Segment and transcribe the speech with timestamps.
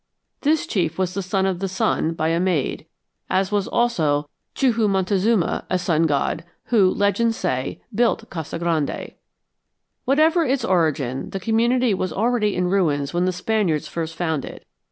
[0.41, 2.87] This chief was the son of the Sun by a maid,
[3.29, 9.11] as was also Tcuhu Montezuma, a sun god who, legends say, built Casa Grande."
[10.05, 14.65] Whatever its origin, the community was already in ruins when the Spaniards first found it.